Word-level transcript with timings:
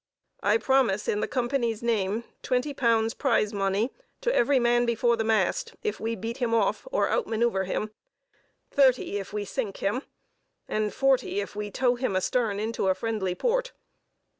I 0.41 0.57
promise, 0.57 1.07
in 1.07 1.19
the 1.19 1.27
Company's 1.27 1.83
name, 1.83 2.23
twenty 2.41 2.73
pounds 2.73 3.13
prize 3.13 3.53
money 3.53 3.93
to 4.21 4.33
every 4.33 4.57
man 4.57 4.83
before 4.83 5.15
the 5.15 5.23
mast 5.23 5.75
if 5.83 5.99
we 5.99 6.15
beat 6.15 6.37
him 6.37 6.55
off 6.55 6.87
or 6.91 7.07
out 7.07 7.27
manœuvre 7.27 7.67
him; 7.67 7.91
thirty 8.71 9.19
if 9.19 9.31
we 9.31 9.45
sink 9.45 9.77
him; 9.77 10.01
and 10.67 10.91
forty 10.91 11.39
if 11.39 11.55
we 11.55 11.69
tow 11.69 11.93
him 11.93 12.15
astern 12.15 12.59
into 12.59 12.87
a 12.87 12.95
friendly 12.95 13.35
port. 13.35 13.73